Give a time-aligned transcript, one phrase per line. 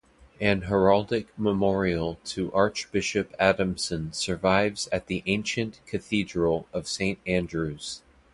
[0.39, 8.01] An heraldic memorial to Archbishop Adamson survives at the ancient cathedral of Saint Andrews.